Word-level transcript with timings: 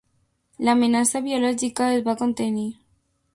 L'amenaça 0.67 1.21
biològica 1.27 1.91
es 1.99 2.03
va 2.09 2.17
contenir. 2.23 2.65